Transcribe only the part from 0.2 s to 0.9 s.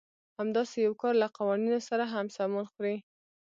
همداسې